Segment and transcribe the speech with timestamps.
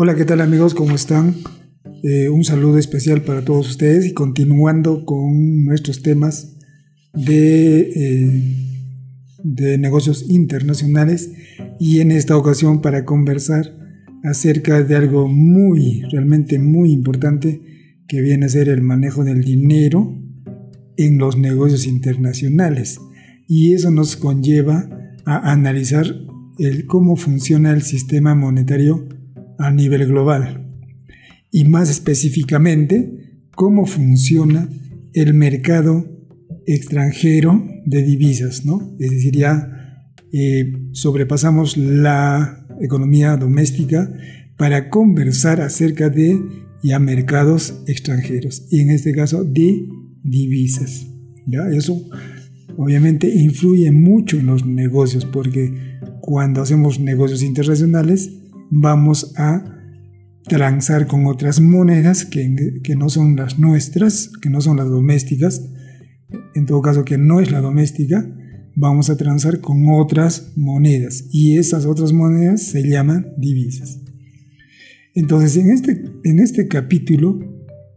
[0.00, 0.74] Hola, ¿qué tal amigos?
[0.74, 1.34] ¿Cómo están?
[2.04, 6.56] Eh, un saludo especial para todos ustedes y continuando con nuestros temas
[7.14, 8.56] de, eh,
[9.42, 11.32] de negocios internacionales
[11.80, 13.76] y en esta ocasión para conversar
[14.22, 17.60] acerca de algo muy, realmente muy importante
[18.06, 20.16] que viene a ser el manejo del dinero
[20.96, 23.00] en los negocios internacionales.
[23.48, 24.88] Y eso nos conlleva
[25.24, 26.06] a analizar
[26.60, 29.17] el cómo funciona el sistema monetario
[29.58, 30.64] a nivel global
[31.50, 34.68] y más específicamente cómo funciona
[35.14, 36.06] el mercado
[36.66, 38.94] extranjero de divisas, ¿no?
[38.98, 44.12] Es decir, ya eh, sobrepasamos la economía doméstica
[44.56, 46.38] para conversar acerca de
[46.82, 49.88] ya mercados extranjeros y en este caso de
[50.22, 51.06] divisas.
[51.46, 51.68] ¿ya?
[51.70, 52.00] Eso
[52.76, 58.30] obviamente influye mucho en los negocios porque cuando hacemos negocios internacionales
[58.70, 59.64] vamos a
[60.44, 65.68] transar con otras monedas que, que, no son las nuestras, que no son las domésticas,
[66.54, 68.26] en todo caso que no es la doméstica,
[68.74, 74.00] vamos a transar con otras monedas y esas otras monedas se llaman divisas.
[75.14, 77.40] Entonces en este, en este capítulo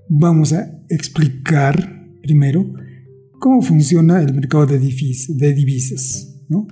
[0.09, 2.73] vamos a explicar primero
[3.39, 6.67] cómo funciona el mercado de, divisas, ¿no?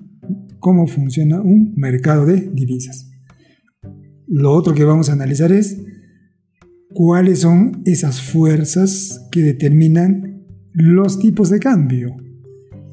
[0.60, 3.09] cómo funciona un mercado de divisas.
[4.32, 5.82] Lo otro que vamos a analizar es
[6.94, 12.16] cuáles son esas fuerzas que determinan los tipos de cambio.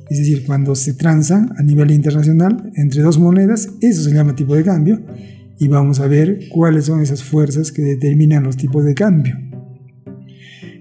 [0.08, 4.54] Es decir, cuando se transan a nivel internacional entre dos monedas, eso se llama tipo
[4.54, 5.04] de cambio.
[5.58, 9.36] Y vamos a ver cuáles son esas fuerzas que determinan los tipos de cambio.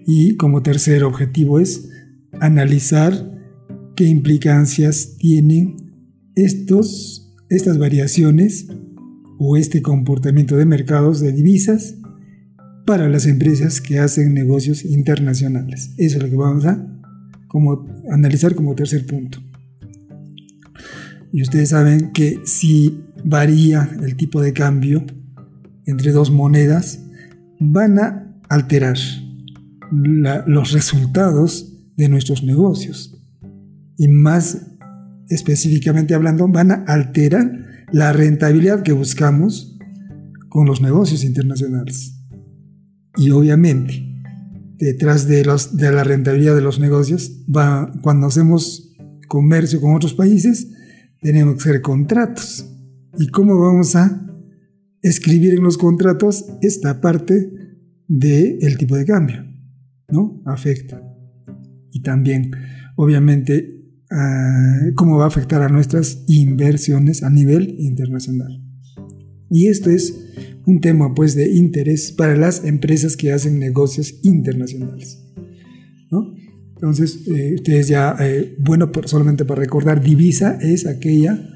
[0.08, 1.90] Y como tercer objetivo es
[2.40, 3.14] analizar
[3.98, 5.76] qué implicancias tienen
[6.34, 8.68] estos, estas variaciones
[9.38, 11.96] o este comportamiento de mercados de divisas
[12.86, 15.94] para las empresas que hacen negocios internacionales.
[15.98, 16.86] Eso es lo que vamos a
[17.48, 19.40] como, analizar como tercer punto.
[21.32, 25.06] Y ustedes saben que si varía el tipo de cambio
[25.86, 27.04] entre dos monedas,
[27.60, 28.98] van a alterar
[29.92, 33.22] los resultados de nuestros negocios.
[33.98, 34.76] Y más
[35.30, 39.78] específicamente hablando, van a alterar la rentabilidad que buscamos
[40.50, 42.16] con los negocios internacionales.
[43.18, 44.04] Y obviamente,
[44.78, 48.94] detrás de, los, de la rentabilidad de los negocios, va, cuando hacemos
[49.28, 50.72] comercio con otros países,
[51.22, 52.66] tenemos que hacer contratos.
[53.18, 54.26] ¿Y cómo vamos a
[55.02, 57.52] escribir en los contratos esta parte
[58.08, 59.46] del tipo de cambio?
[60.10, 60.42] ¿No?
[60.46, 61.02] Afecta.
[61.92, 62.52] Y también,
[62.96, 63.75] obviamente,
[64.96, 68.62] cómo va a afectar a nuestras inversiones a nivel internacional.
[69.50, 70.14] Y esto es
[70.66, 75.22] un tema pues de interés para las empresas que hacen negocios internacionales.
[76.76, 81.50] Entonces, eh, ustedes ya, eh, bueno, solamente para recordar, divisa es aquella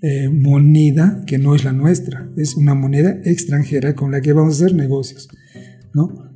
[0.00, 4.54] eh, moneda que no es la nuestra, es una moneda extranjera con la que vamos
[4.54, 5.28] a hacer negocios.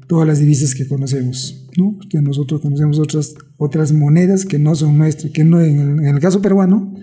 [0.09, 1.64] todas las divisas que conocemos.
[1.77, 1.99] ¿No?
[2.23, 6.95] nosotros conocemos otras, otras monedas que no son nuestras, que no, en, el, caso peruano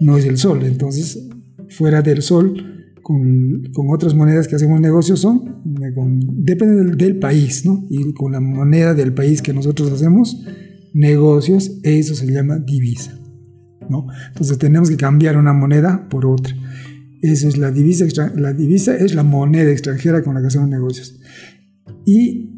[0.00, 0.64] no es el sol.
[0.64, 1.28] Entonces,
[1.70, 7.86] fuera del sol, con, con otras monedas que hacemos negocios son, depende del, país, ¿no?
[7.90, 10.44] Y con la moneda del país que nosotros hacemos
[10.94, 13.18] negocios, eso se llama divisa.
[13.88, 14.06] ¿no?
[14.28, 16.54] Entonces tenemos que cambiar una moneda por otra.
[17.20, 21.18] Esa es la divisa, la divisa es la moneda extranjera con la que hacemos negocios.
[22.06, 22.53] Y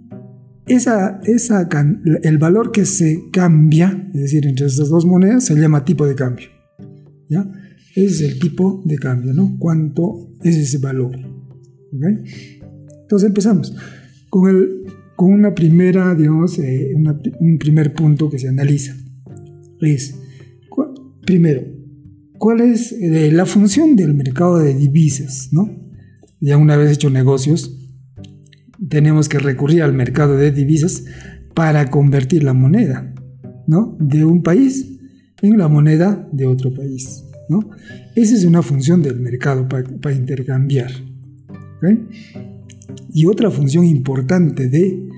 [0.66, 1.68] esa, esa,
[2.22, 6.14] el valor que se cambia, es decir, entre esas dos monedas, se llama tipo de
[6.14, 6.48] cambio.
[7.28, 7.48] ¿ya?
[7.94, 9.56] Ese es el tipo de cambio, ¿no?
[9.58, 11.16] ¿Cuánto es ese valor?
[13.02, 13.74] Entonces empezamos
[14.28, 14.84] con, el,
[15.14, 16.92] con una primera, digamos, eh,
[17.40, 18.94] un primer punto que se analiza.
[19.80, 20.14] Es,
[21.26, 21.62] primero,
[22.38, 25.50] ¿cuál es eh, la función del mercado de divisas?
[25.52, 25.68] ¿no?
[26.40, 27.85] Ya una vez hecho negocios,
[28.88, 31.04] tenemos que recurrir al mercado de divisas
[31.54, 33.14] para convertir la moneda
[33.66, 33.96] ¿no?
[33.98, 34.86] de un país
[35.42, 37.24] en la moneda de otro país.
[37.48, 37.70] ¿no?
[38.14, 40.90] Esa es una función del mercado para intercambiar.
[43.12, 45.08] Y otra función importante de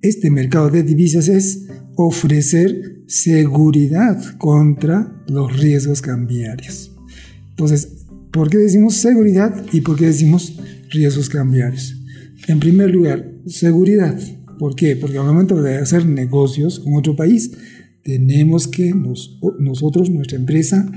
[0.00, 6.92] este mercado de divisas es ofrecer seguridad contra los riesgos cambiarios.
[7.50, 10.58] Entonces, ¿por qué decimos seguridad y por qué decimos
[10.90, 12.01] riesgos cambiarios?
[12.48, 14.18] En primer lugar, seguridad.
[14.58, 14.96] ¿Por qué?
[14.96, 17.52] Porque al momento de hacer negocios con otro país,
[18.02, 18.92] tenemos que
[19.58, 20.90] nosotros, nuestra empresa,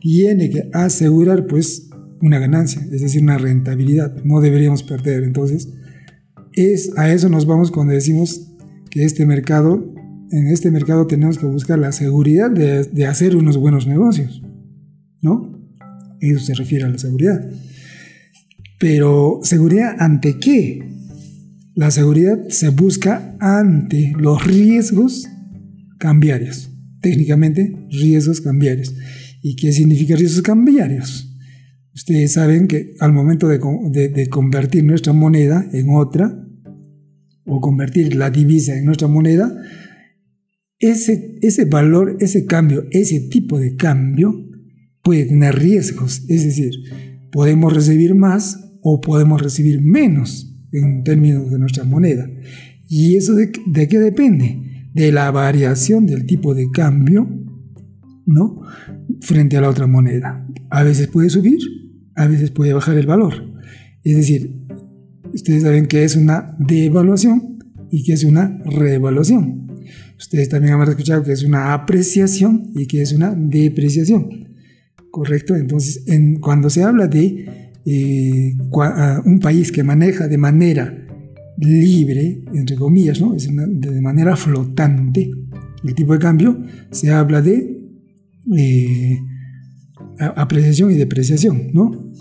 [0.00, 1.88] tiene que asegurar pues
[2.20, 4.22] una ganancia, es decir, una rentabilidad.
[4.24, 5.22] No deberíamos perder.
[5.22, 5.68] Entonces,
[6.52, 8.48] es, a eso nos vamos cuando decimos
[8.90, 9.94] que este mercado,
[10.30, 14.42] en este mercado tenemos que buscar la seguridad de, de hacer unos buenos negocios.
[15.20, 15.58] ¿No?
[16.20, 17.48] Eso se refiere a la seguridad.
[18.78, 20.80] Pero, ¿seguridad ante qué?
[21.74, 25.28] La seguridad se busca ante los riesgos
[25.98, 26.70] cambiarios.
[27.00, 28.94] Técnicamente, riesgos cambiarios.
[29.42, 31.28] ¿Y qué significa riesgos cambiarios?
[31.94, 36.44] Ustedes saben que al momento de, convertir nuestra moneda en otra,
[37.44, 39.52] o convertir la divisa en nuestra moneda,
[40.78, 44.34] ese, ese valor, ese cambio, ese tipo de cambio
[45.02, 46.22] puede tener riesgos.
[46.28, 46.72] Es decir,
[47.32, 52.26] podemos recibir más o podemos recibir menos en términos de nuestra moneda.
[52.88, 54.88] ¿Y eso de, qué depende?
[54.94, 57.28] De la variación del tipo de cambio,
[58.24, 58.62] ¿no?
[59.20, 60.46] Frente a la otra moneda.
[60.70, 61.58] A veces puede subir,
[62.14, 63.34] a veces puede bajar el valor.
[64.04, 64.56] Es decir,
[65.34, 67.58] ustedes saben que es una devaluación
[67.90, 69.66] y que es una revaluación.
[70.18, 74.48] Ustedes también han escuchado que es una apreciación y que es una depreciación.
[75.10, 75.56] ¿Correcto?
[75.56, 78.54] Entonces, en, cuando se habla de eh,
[79.24, 81.06] un país que maneja de manera
[81.58, 83.34] libre, entre comillas, ¿no?
[83.34, 85.30] de manera flotante,
[85.84, 87.78] el tipo de cambio, se habla de
[88.56, 89.18] eh,
[90.36, 92.12] apreciación y depreciación, ¿no?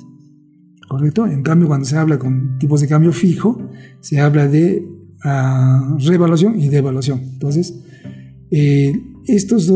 [0.88, 1.28] ¿Correcto?
[1.28, 3.70] En cambio, cuando se habla con tipos de cambio fijo,
[4.00, 4.84] se habla de
[5.26, 7.20] uh, revaluación y devaluación.
[7.34, 7.78] Entonces,
[8.52, 8.94] eh,
[9.28, 9.72] estos,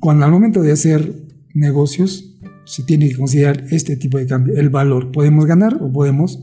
[0.00, 2.35] cuando al momento de hacer negocios,
[2.66, 5.12] se tiene que considerar este tipo de cambio, el valor.
[5.12, 6.42] Podemos ganar o podemos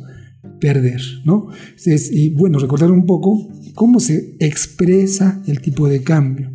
[0.59, 1.49] perder, ¿no?
[1.85, 6.49] y bueno, recordar un poco cómo se expresa el tipo de cambio.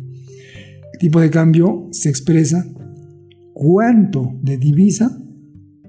[0.93, 2.65] El tipo de cambio se expresa
[3.53, 5.21] cuánto de divisa,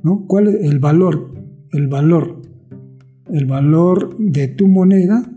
[0.03, 0.27] ¿no?
[0.27, 1.35] ¿Cuál es el valor?
[1.73, 2.43] El valor,
[3.33, 5.31] el valor de tu moneda,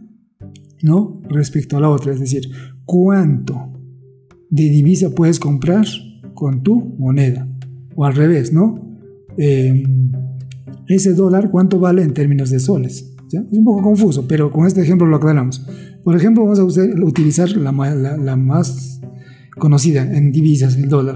[0.81, 1.21] ¿no?
[1.29, 2.49] Respecto a la otra, es decir,
[2.85, 3.71] cuánto
[4.49, 5.85] de divisa puedes comprar
[6.33, 7.47] con tu moneda
[7.95, 8.97] o al revés, ¿no?
[9.37, 10.11] Em,
[10.87, 13.13] ese dólar, ¿cuánto vale en términos de soles?
[13.27, 15.65] Es un poco confuso, pero con este ejemplo lo aclaramos.
[16.03, 19.01] Por ejemplo, vamos a utilizar la, más
[19.57, 21.15] conocida en divisas, el dólar,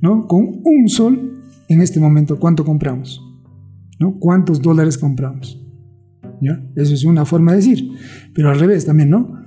[0.00, 0.26] ¿no?
[0.28, 3.22] Con un sol, en este momento, ¿cuánto compramos?
[3.98, 4.18] ¿No?
[4.20, 5.60] ¿Cuántos dólares compramos?
[6.40, 6.62] ¿Ya?
[6.76, 7.90] Eso es una forma de decir.
[8.34, 9.45] Pero al revés también, ¿no?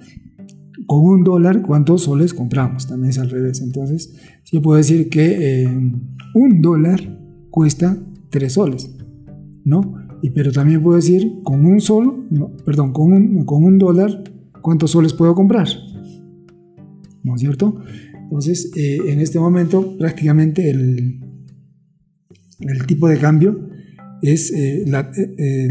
[0.90, 2.88] Con un dólar, ¿cuántos soles compramos?
[2.88, 3.62] También es al revés.
[3.62, 4.12] Entonces,
[4.52, 6.02] yo puedo decir que em,
[6.34, 7.00] un dólar
[7.52, 7.96] cuesta
[8.32, 8.90] tres soles,
[9.64, 9.94] ¿no?
[10.24, 12.28] Y, pero también puedo decir, con un sol,
[12.66, 14.24] perdón, con un, con un dólar,
[14.64, 15.68] ¿cuántos soles puedo comprar?
[17.22, 17.82] ¿No es cierto?
[18.24, 21.20] Entonces, eh, en este momento, prácticamente el,
[22.62, 23.70] el tipo de cambio
[24.24, 25.70] es, eh, la, eh,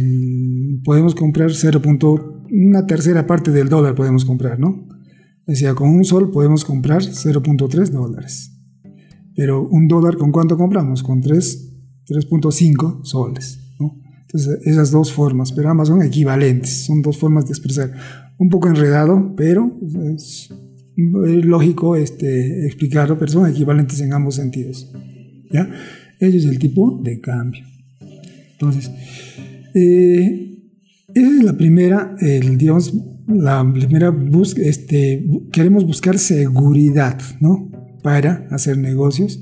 [0.85, 1.83] podemos comprar 0.
[2.53, 4.87] una tercera parte del dólar podemos comprar, ¿no?
[5.55, 8.53] Sea, con un sol podemos comprar 0.3 dólares.
[9.35, 11.03] Pero un dólar, ¿con cuánto compramos?
[11.03, 13.61] Con 3.5 soles.
[14.31, 17.93] Entonces, esas dos formas, pero ambas son equivalentes, son dos formas de expresar.
[18.37, 19.73] Un poco enredado, pero
[20.15, 20.51] es,
[20.97, 24.93] lógico este, explicarlo, pero son equivalentes en ambos sentidos.
[25.51, 25.71] ¿ya?
[26.21, 27.65] Ese es el tipo de cambio.
[28.53, 28.91] Entonces,
[29.75, 30.59] eh,
[31.15, 32.93] esa es la primera, el, digamos,
[33.29, 37.71] la primera búsqueda, este, queremos buscar seguridad, ¿no?
[38.03, 39.39] para hacer negocios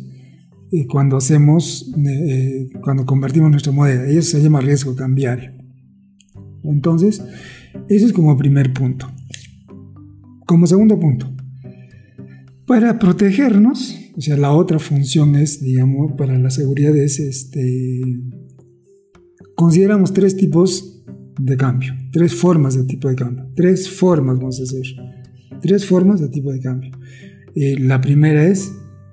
[0.70, 4.08] y cuando hacemos, eh, cuando convertimos nuestra moneda.
[4.08, 5.52] Eso se llama riesgo cambiario.
[6.64, 7.22] Entonces,
[7.88, 9.06] eso es como primer punto.
[10.46, 11.32] Como segundo punto,
[12.66, 18.00] para protegernos, o sea, la otra función es, digamos, para la seguridad es, este,
[19.54, 20.95] consideramos tres tipos
[21.38, 24.96] de cambio, tres formas de tipo de cambio, tres formas, vamos a decir,
[25.60, 26.90] tres formas de tipo de cambio.
[27.54, 28.72] Eh, la primera es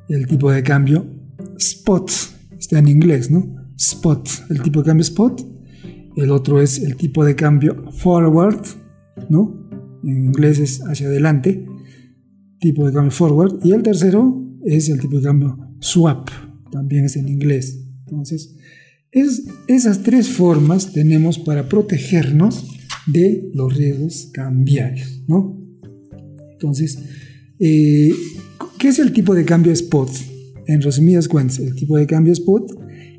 [0.09, 1.05] el tipo de cambio
[1.57, 2.11] spot,
[2.57, 3.55] está en inglés, ¿no?
[3.77, 5.53] Spot, el tipo de cambio spot.
[6.15, 8.61] El otro es el tipo de cambio forward,
[9.29, 9.69] ¿no?
[10.03, 11.65] En inglés es hacia adelante,
[12.59, 13.59] tipo de cambio forward.
[13.63, 16.29] Y el tercero es el tipo de cambio swap,
[16.71, 17.83] también es en inglés.
[18.05, 18.55] Entonces,
[19.13, 22.67] es, esas tres formas tenemos para protegernos
[23.07, 25.59] de los riesgos cambiarios, ¿no?
[26.53, 26.99] Entonces,
[27.59, 28.11] eh,
[28.83, 30.09] ¿Qué es el tipo de cambio spot?
[30.67, 32.69] En resumidas cuentas, el tipo de cambio spot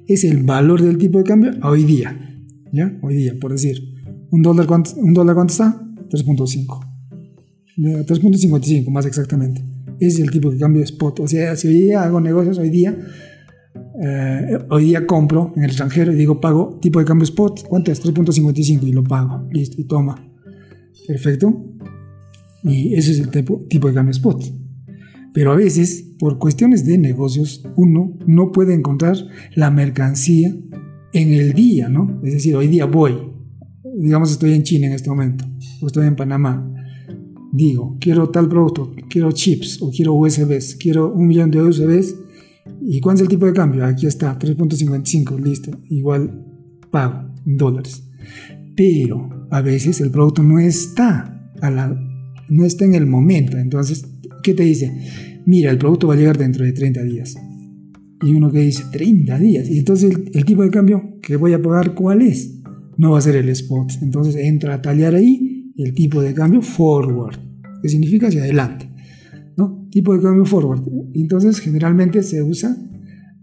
[0.06, 2.38] es el valor del tipo de cambio hoy día.
[2.70, 2.98] ¿Ya?
[3.00, 3.78] Hoy día, por decir.
[4.30, 5.80] ¿Un dólar cuánto, un dólar cuánto está?
[6.10, 6.80] 3.5.
[7.78, 9.64] 3.55 más exactamente.
[10.00, 11.20] Es el tipo de cambio spot.
[11.20, 12.94] O sea, si hoy día hago negocios hoy día,
[14.02, 17.92] eh, hoy día compro en el extranjero y digo pago tipo de cambio spot, ¿cuánto
[17.92, 18.04] es?
[18.04, 20.16] 3.55 y lo pago, listo, y toma.
[21.06, 21.64] Perfecto.
[22.62, 24.42] Y ese es el tipo, tipo de cambio spot.
[25.32, 29.16] Pero a veces, por cuestiones de negocios, uno no puede encontrar
[29.54, 30.54] la mercancía
[31.12, 32.20] en el día, ¿no?
[32.22, 33.16] Es decir, hoy día voy,
[33.96, 35.44] digamos estoy en China en este momento,
[35.80, 36.72] o estoy en Panamá,
[37.52, 42.16] digo, quiero tal producto, quiero chips o quiero USBs, quiero un millón de USBs,
[42.80, 43.84] ¿y cuál es el tipo de cambio?
[43.84, 46.44] Aquí está, 3.55, listo, igual
[46.90, 48.04] pago dólares.
[48.76, 51.52] Pero a veces el producto no está,
[52.48, 54.04] no está en el momento, entonces,
[54.42, 54.92] ¿qué te dice?
[55.46, 57.36] Mira, el producto va a llegar dentro de 30 días.
[58.22, 59.68] Y uno que dice 30 días.
[59.68, 62.60] Y entonces el, tipo de cambio que voy a pagar, ¿cuál es?
[62.96, 63.92] No va a ser el spot.
[64.00, 67.38] Entonces entra a tallar ahí el tipo de cambio forward
[67.82, 68.88] que significa hacia adelante.
[69.94, 70.82] Tipo de cambio forward.
[71.14, 72.76] Entonces, generalmente se usa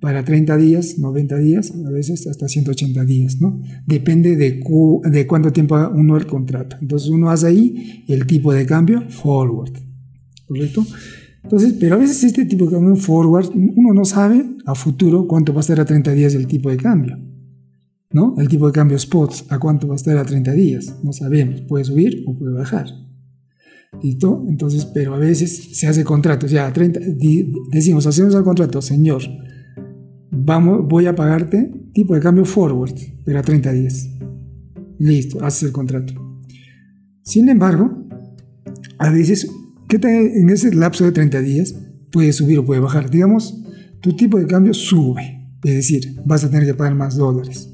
[0.01, 3.61] para 30 días, 90 días, a veces hasta 180 días, ¿no?
[3.87, 6.75] Depende de, cuánto tiempo uno el contrato.
[6.81, 9.71] Entonces, uno hace ahí el tipo de cambio forward,
[10.45, 10.85] ¿correcto?
[11.41, 15.53] Entonces, pero a veces este tipo de cambio forward, uno no sabe a futuro cuánto
[15.53, 17.17] va a estar a 30 días el tipo de cambio,
[18.11, 18.35] ¿no?
[18.37, 21.61] El tipo de cambio spots, a cuánto va a estar a 30 días, no sabemos,
[21.61, 22.87] puede subir o puede bajar.
[23.99, 24.45] ¿Listo?
[24.47, 26.99] Entonces, pero a veces se hace contrato, ya 30,
[27.71, 29.21] decimos, hacemos el contrato, señor,
[30.31, 32.95] vamos, voy a pagarte tipo de cambio forward,
[33.25, 34.09] pero a 30 días.
[34.97, 36.13] Listo, haces el contrato.
[37.23, 38.07] Sin embargo,
[38.97, 39.51] a veces,
[39.89, 41.75] ¿qué en ese lapso de 30 días
[42.11, 43.09] puede subir o puede bajar?
[43.09, 43.61] Digamos,
[43.99, 47.69] tu tipo de cambio sube, es decir, vas a tener que pagar más dólares.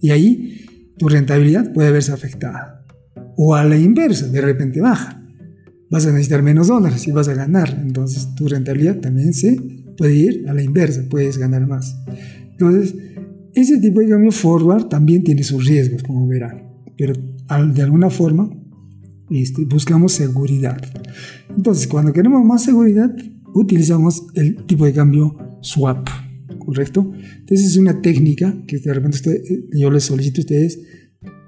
[0.00, 0.66] Y ahí
[0.98, 2.84] tu rentabilidad puede verse afectada.
[3.36, 5.23] O a la inversa, de repente baja
[5.94, 7.78] vas a necesitar menos dólares y vas a ganar.
[7.80, 9.56] Entonces tu rentabilidad también se
[9.96, 11.96] puede ir a la inversa, puedes ganar más.
[12.50, 12.96] Entonces,
[13.54, 16.64] ese tipo de cambio forward también tiene sus riesgos, como verán.
[16.98, 17.14] Pero
[17.72, 18.50] de alguna forma
[19.30, 20.82] este, buscamos seguridad.
[21.56, 23.14] Entonces, cuando queremos más seguridad,
[23.54, 26.08] utilizamos el tipo de cambio swap,
[26.58, 27.08] ¿correcto?
[27.38, 30.80] Entonces es una técnica que de repente eh, yo les solicito a ustedes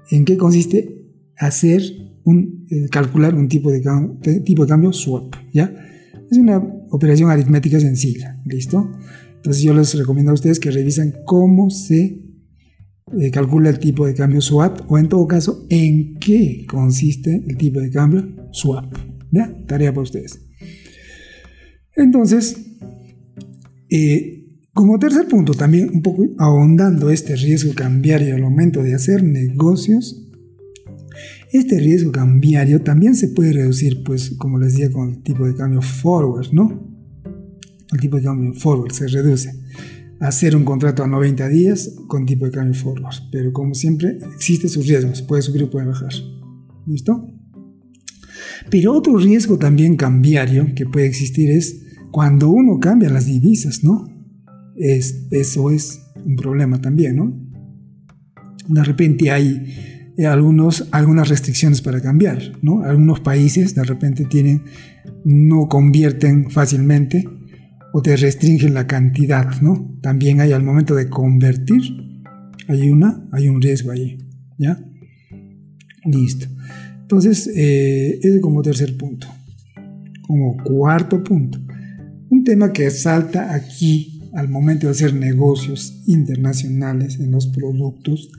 [0.09, 1.03] en qué consiste
[1.35, 1.81] hacer
[2.33, 3.81] eh, calcular un tipo de,
[4.43, 5.73] tipo de cambio swap, ¿ya?
[6.29, 6.57] Es una
[6.91, 8.91] operación aritmética sencilla, ¿listo?
[9.37, 12.21] Entonces yo les recomiendo a ustedes que revisen cómo se
[13.17, 17.55] eh, calcula el tipo de cambio swap o en todo caso en qué consiste el
[17.55, 18.93] tipo de cambio swap,
[19.31, 19.55] ¿ya?
[19.65, 20.41] Tarea para ustedes.
[21.95, 22.57] Entonces,
[23.89, 24.37] eh,
[24.73, 30.26] como tercer punto, también un poco ahondando este riesgo cambiario al momento de hacer negocios,
[31.51, 35.55] este riesgo cambiario también se puede reducir, pues, como les decía, con el tipo de
[35.55, 36.87] cambio forward, ¿no?
[37.91, 39.53] El tipo de cambio forward se reduce.
[40.19, 43.15] Hacer un contrato a 90 días con tipo de cambio forward.
[43.31, 45.21] Pero como siempre, existe sus riesgos.
[45.21, 46.11] Puede subir o puede bajar.
[46.85, 47.33] ¿Listo?
[48.69, 54.07] Pero otro riesgo también cambiario que puede existir es cuando uno cambia las divisas, ¿no?
[54.75, 57.47] Es, eso es un problema también, ¿no?
[58.67, 62.53] De repente hay algunos, algunas restricciones para cambiar.
[62.61, 62.83] ¿no?
[62.83, 64.63] Algunos países de repente tienen,
[65.23, 67.27] no convierten fácilmente
[67.93, 69.61] o te restringen la cantidad.
[69.61, 69.97] ¿no?
[70.01, 71.81] También hay al momento de convertir,
[72.67, 74.17] hay, una, hay un riesgo ahí.
[74.57, 74.79] ¿ya?
[76.05, 76.47] Listo.
[77.01, 79.27] Entonces, eh, es como tercer punto.
[80.25, 81.59] Como cuarto punto.
[82.29, 88.29] Un tema que salta aquí al momento de hacer negocios internacionales en los productos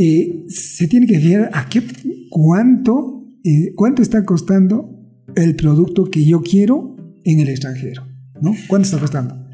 [0.00, 1.82] eh, se tiene que fijar a qué,
[2.30, 4.96] cuánto, eh, está costando
[5.34, 8.06] el producto que yo quiero en el extranjero,
[8.40, 8.54] ¿no?
[8.68, 9.44] ¿Cuánto está costando?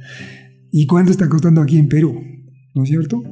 [0.70, 2.20] ¿Y cuánto está costando aquí en Perú?
[2.74, 3.22] ¿No es cierto?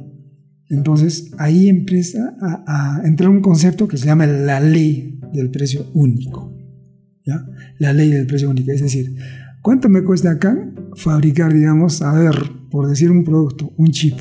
[0.69, 5.91] Entonces ahí empieza a, a entrar un concepto que se llama la ley del precio
[5.93, 6.51] único.
[7.23, 7.45] ¿ya?
[7.77, 9.15] La ley del precio único, es decir,
[9.61, 10.57] ¿cuánto me cuesta acá
[10.95, 12.33] fabricar, digamos, a ver,
[12.71, 14.17] por decir un producto, un chip,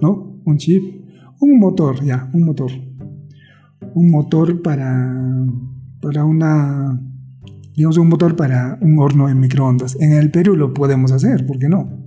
[0.00, 0.40] ¿no?
[0.46, 0.99] Un chip
[1.40, 2.70] un motor, ya, un motor.
[3.94, 5.46] Un motor para,
[6.00, 7.00] para una,
[7.74, 9.96] digamos, un motor para un horno en microondas.
[10.00, 11.98] En el Perú lo podemos hacer, ¿por qué no?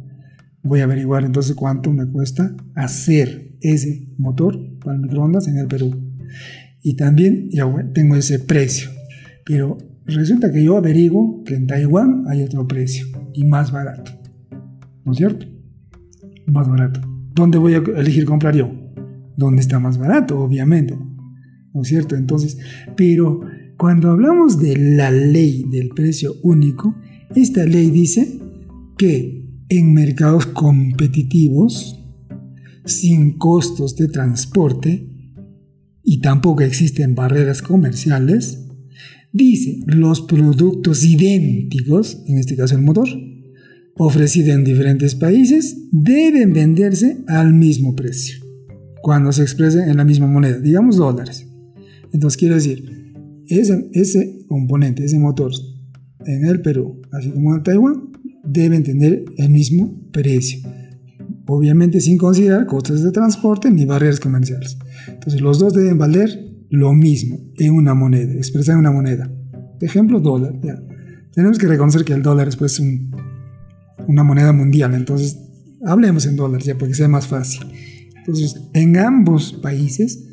[0.63, 5.91] Voy a averiguar entonces cuánto me cuesta hacer ese motor para microondas en el Perú.
[6.81, 8.89] Y también ya tengo ese precio.
[9.45, 14.11] Pero resulta que yo averiguo que en Taiwán hay otro precio y más barato.
[15.03, 15.45] ¿No es cierto?
[16.45, 17.01] Más barato.
[17.33, 18.82] ¿Dónde voy a elegir comprar yo?
[19.37, 20.97] Donde está más barato, obviamente.
[21.73, 22.15] ¿No es cierto?
[22.15, 22.57] Entonces,
[22.95, 23.41] pero
[23.77, 26.95] cuando hablamos de la ley del precio único,
[27.35, 28.39] esta ley dice
[28.97, 31.99] que en mercados competitivos,
[32.85, 35.09] sin costos de transporte
[36.03, 38.67] y tampoco existen barreras comerciales,
[39.31, 43.07] dice los productos idénticos, en este caso el motor,
[43.95, 48.42] ofrecidos en diferentes países, deben venderse al mismo precio,
[49.03, 51.45] cuando se expresen en la misma moneda, digamos dólares.
[52.13, 53.13] Entonces quiero decir,
[53.47, 55.51] ese, ese componente, ese motor
[56.25, 58.11] en el Perú, así como en Taiwán,
[58.45, 60.61] deben tener el mismo precio.
[61.47, 64.77] Obviamente sin considerar costes de transporte ni barreras comerciales.
[65.09, 69.29] Entonces los dos deben valer lo mismo en una moneda, expresar en una moneda.
[69.81, 70.53] ejemplo, dólar.
[71.33, 72.81] Tenemos que reconocer que el dólar es pues
[74.07, 75.37] una moneda mundial, entonces
[75.85, 77.67] hablemos en dólares ya porque sea más fácil.
[78.25, 80.23] Entonces, en ambos países,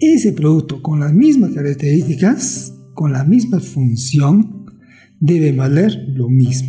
[0.00, 4.66] ese producto con las mismas características, con la misma función,
[5.20, 6.68] debe valer lo mismo.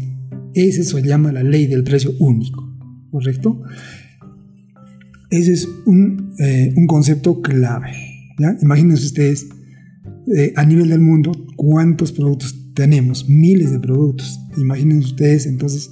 [0.53, 2.71] Ese se llama la ley del precio único,
[3.09, 3.63] ¿correcto?
[5.31, 7.93] Ese es un, eh, concepto clave.
[8.37, 8.55] ¿ya?
[8.61, 9.47] Imagínense ustedes,
[10.35, 14.39] eh, a nivel del mundo, cuántos productos tenemos, miles de productos.
[14.57, 15.91] Imagínense ustedes entonces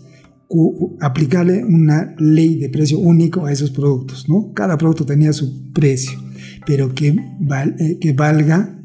[1.02, 4.54] aplicarle una ley de precio único a esos productos, ¿no?
[4.54, 6.18] Cada producto tenía su precio,
[6.66, 8.78] pero que, eh, que valga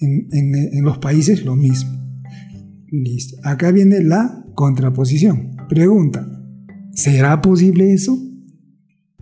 [0.00, 1.90] en, los países lo mismo.
[2.90, 3.36] Listo.
[3.44, 5.56] Acá viene la contraposición.
[5.68, 6.26] Pregunta,
[6.92, 8.18] ¿será posible eso?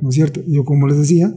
[0.01, 0.41] ¿No es cierto?
[0.47, 1.33] Yo como les decía,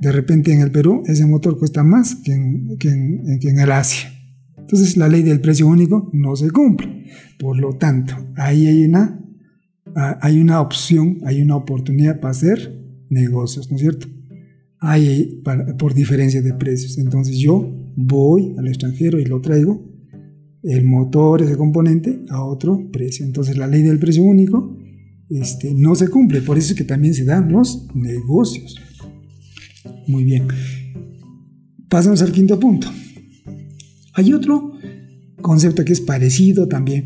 [0.00, 4.10] de repente en el Perú ese motor cuesta más que en, que en, el Asia.
[4.56, 7.06] Entonces la ley del precio único no se cumple.
[7.38, 9.20] Por lo tanto, ahí hay una,
[9.94, 14.06] hay una opción, hay una oportunidad para hacer negocios, ¿no es cierto?
[14.78, 15.42] Hay
[15.78, 16.98] por diferencia de precios.
[16.98, 19.90] Entonces yo voy al extranjero y lo traigo
[20.62, 23.24] el motor, ese componente, a otro precio.
[23.24, 24.76] Entonces la ley del precio único
[25.28, 28.76] este, no se cumple, por eso es que también se dan los negocios.
[30.06, 30.48] Muy bien.
[31.88, 32.88] Pasamos al quinto punto.
[34.14, 34.72] Hay otro
[35.40, 37.04] concepto que es parecido también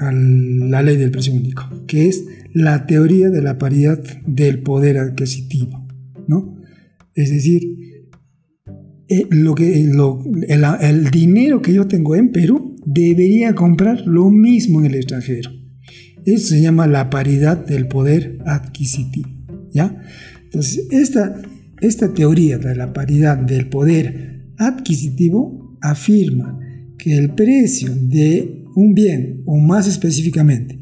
[0.00, 4.98] a la ley del precio único, que es la teoría de la paridad del poder
[4.98, 5.86] adquisitivo,
[6.26, 6.56] ¿no?
[7.14, 7.62] Es decir,
[9.08, 14.86] eh, lo que, el, dinero que yo tengo en Perú debería comprar lo mismo en
[14.86, 15.50] el extranjero.
[16.26, 19.30] Eso se llama la paridad del poder adquisitivo.
[19.72, 20.02] ¿ya?
[20.44, 21.40] Entonces, esta,
[21.80, 26.60] esta teoría de la paridad del poder adquisitivo afirma
[26.98, 30.78] que el precio de un bien, o más específicamente,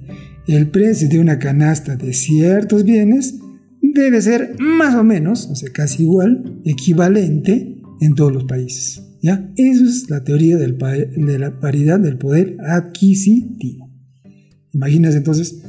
[0.46, 3.38] el precio de una canasta de ciertos bienes,
[3.80, 9.02] debe ser más o menos, o sea, casi igual, equivalente en todos los países.
[9.22, 9.50] ¿ya?
[9.56, 13.90] Eso es la teoría de la paridad del poder adquisitivo.
[14.72, 15.62] Imagínense entonces,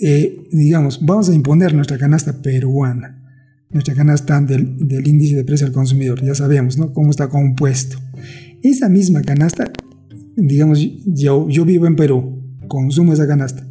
[0.00, 3.22] eh, digamos, vamos a imponer nuestra canasta peruana,
[3.68, 6.94] nuestra canasta del, del, índice de precio al consumidor, ya sabemos ¿no?
[6.94, 7.98] cómo está compuesto.
[8.62, 9.70] Esa misma canasta,
[10.36, 13.66] digamos, yo, vivo en Perú, consumo esa canasta,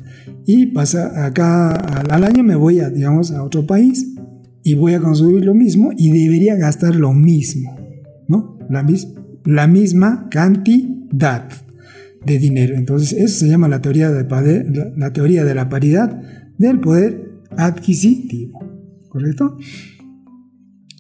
[0.46, 4.16] y pasa acá al, año me voy a, digamos, a otro país
[4.64, 7.80] y voy a consumir lo mismo y debería gastar lo mismo
[8.70, 8.86] la,
[9.46, 11.50] la misma cantidad
[12.26, 12.76] de dinero.
[12.76, 16.22] Entonces, eso se llama la teoría, de, la, teoría de la paridad
[16.58, 18.60] del poder adquisitivo.
[19.10, 19.58] ¿Correcto?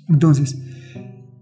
[0.07, 0.57] Entonces,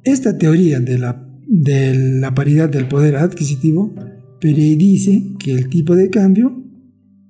[0.04, 3.94] esta teoría de la, de la paridad del poder adquisitivo
[4.40, 6.64] predice que el tipo de cambio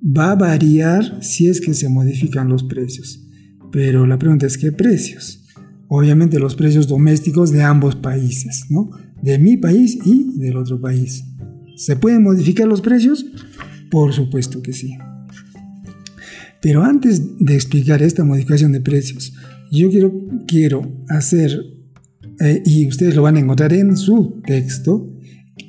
[0.04, 3.28] va a variar si es que se modifican los precios.
[3.72, 5.48] Pero la pregunta es, ¿qué precios?
[5.88, 8.90] obviamente los precios domésticos de ambos países, ¿no?
[9.22, 11.26] De mi país y del otro país.
[11.76, 13.26] ¿Se pueden modificar los precios?
[13.90, 14.98] Por supuesto que sí.
[16.62, 19.34] Pero antes de explicar esta modificación de precios,
[19.72, 20.14] yo quiero,
[20.48, 21.62] quiero hacer,
[22.40, 25.14] eh, y ustedes lo van a encontrar en su texto,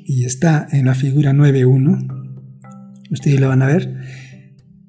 [0.05, 3.95] y está en la figura 9.1, ustedes lo van a ver,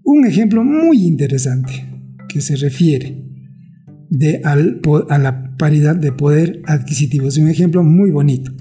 [0.03, 1.85] un ejemplo muy interesante
[2.27, 3.25] que se refiere
[4.09, 7.27] de a la paridad de poder adquisitivo.
[7.27, 8.51] Es un ejemplo muy bonito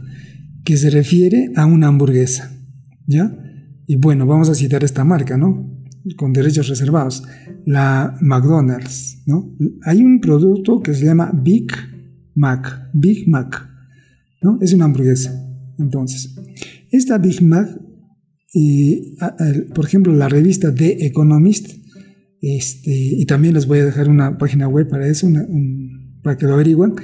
[0.64, 2.52] que se refiere a una hamburguesa.
[3.07, 3.35] ¿Ya?
[3.87, 5.74] Y bueno, vamos a citar esta marca, ¿no?
[6.16, 7.22] Con derechos reservados.
[7.64, 9.57] La McDonald's, ¿no?
[9.85, 11.72] Hay un producto que se llama Big
[12.38, 12.90] Mac.
[12.94, 13.68] Big Mac,
[14.40, 14.59] ¿no?
[14.62, 15.35] Es una hamburguesa.
[15.79, 16.35] Entonces,
[16.90, 17.68] esta Big Mac,
[19.74, 21.79] por ejemplo, la revista The Economist
[22.40, 25.29] este, y también les voy a dejar una página web para eso,
[26.22, 26.94] para que lo averigüen.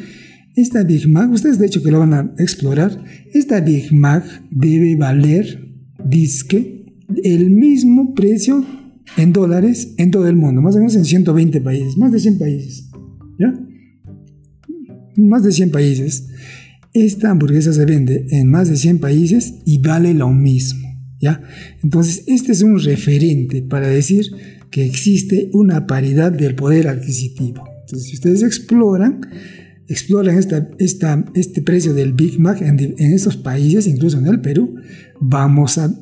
[0.56, 4.94] Esta Big Mac, ustedes de hecho que lo van a explorar, esta Big Mac debe
[4.94, 5.72] valer,
[6.04, 6.86] disque,
[7.22, 8.64] el mismo precio
[9.16, 12.38] en dólares en todo el mundo, más o menos en 120 países, más de 100
[12.38, 12.83] países.
[15.16, 16.28] Más de 100 países.
[16.92, 20.88] Esta hamburguesa se vende en más de 100 países y vale lo mismo.
[21.20, 21.42] ¿Ya?
[21.82, 24.26] Entonces, este es un referente para decir
[24.70, 27.64] que existe una paridad del poder adquisitivo.
[27.80, 29.20] Entonces, si ustedes exploran,
[29.88, 34.74] exploran este precio del Big Mac en, en estos países, incluso en el Perú,
[35.20, 35.94] vamos a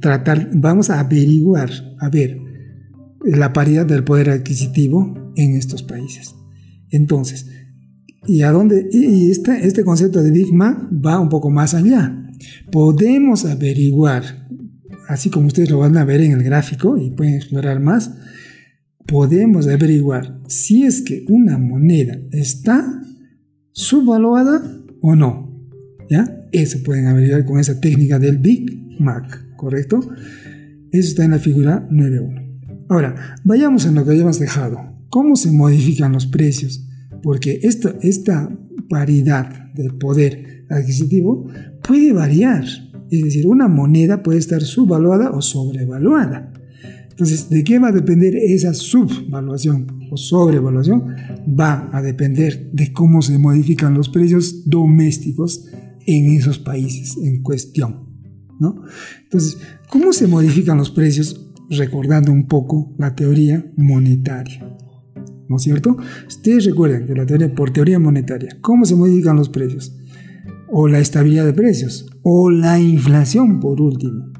[0.00, 2.38] tratar, vamos a averiguar, a ver,
[3.24, 6.34] la paridad del poder adquisitivo en estos países.
[6.90, 7.46] Entonces,
[8.26, 8.88] ¿y a dónde?
[8.92, 12.30] Y este, este concepto de Big Mac va un poco más allá.
[12.70, 14.48] Podemos averiguar,
[15.08, 18.12] así como ustedes lo van a ver en el gráfico y pueden explorar más,
[19.06, 23.02] podemos averiguar si es que una moneda está
[23.72, 24.62] subvaluada
[25.00, 25.50] o no.
[26.08, 26.48] ¿Ya?
[26.52, 29.50] Eso pueden averiguar con esa técnica del Big Mac.
[29.60, 30.00] ¿correcto?
[30.90, 32.86] Eso está en la figura 9.1.
[32.88, 34.78] Ahora, vayamos a lo que habíamos dejado.
[35.10, 36.88] ¿Cómo se modifican los precios?
[37.22, 38.50] Porque esta, esta
[38.88, 41.46] paridad del poder adquisitivo
[41.82, 42.64] puede variar.
[43.10, 46.52] Es decir, una moneda puede estar subvaluada o sobrevaluada.
[47.10, 51.14] Entonces, ¿de qué va a depender esa subvaluación o sobrevaluación?
[51.46, 55.66] Va a depender de cómo se modifican los precios domésticos
[56.06, 58.10] en esos países en cuestión.
[59.22, 61.46] Entonces, ¿cómo se modifican los precios?
[61.70, 64.76] Recordando un poco la teoría monetaria.
[65.50, 65.96] ¿No es cierto?
[66.28, 69.96] Ustedes recuerden que la teoría, por teoría monetaria, ¿cómo se modifican los precios?
[70.68, 74.32] O la estabilidad de precios, o la inflación por último.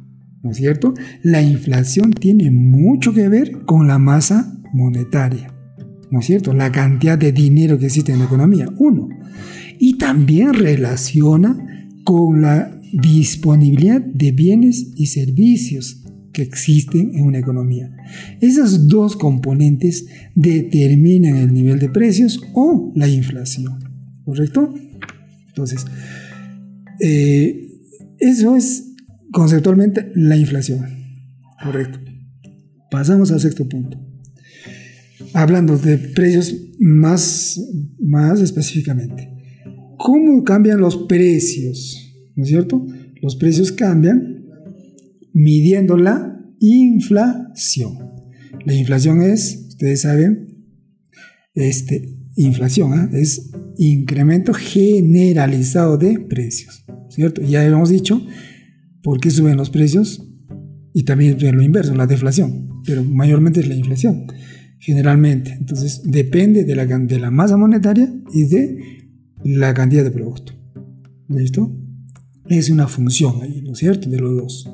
[0.45, 0.95] ¿No es cierto?
[1.25, 5.53] La inflación tiene mucho que ver con la masa monetaria.
[6.13, 6.53] ¿No es cierto?
[6.53, 8.69] La cantidad de dinero que existe en la economía.
[8.79, 9.09] Uno.
[9.81, 16.00] Y también relaciona con la disponibilidad de bienes y servicios
[16.33, 17.91] que existen en una economía.
[18.41, 23.79] Esos dos componentes determinan el nivel de precios o la inflación.
[24.25, 24.73] ¿Correcto?
[25.49, 25.85] Entonces,
[27.01, 27.69] eh,
[28.19, 28.95] eso es
[29.33, 30.87] conceptualmente la inflación.
[31.63, 31.99] Correcto.
[32.91, 33.99] Pasamos al sexto punto.
[35.35, 37.61] Hablando de precios más,
[37.99, 39.29] más específicamente.
[39.99, 42.11] ¿Cómo cambian los precios?
[42.41, 42.87] ¿no es cierto?
[43.21, 44.40] Los precios cambian
[45.33, 47.99] midiendo la inflación.
[48.65, 50.67] La inflación es, ustedes saben,
[51.55, 53.11] este, inflación ¿ah?
[53.13, 57.43] es incremento generalizado de precios, ¿cierto?
[57.43, 58.25] Ya hemos dicho
[59.03, 60.27] por qué suben los precios
[60.93, 64.27] y también lo inverso, la deflación, pero mayormente es la inflación,
[64.79, 65.53] generalmente.
[65.53, 68.79] Entonces depende de la, de la masa monetaria y de
[69.45, 70.53] la cantidad de producto.
[71.29, 71.81] ¿Listo?
[72.51, 74.11] es una función ahí, ¿no cierto?
[74.11, 74.71] De los dos.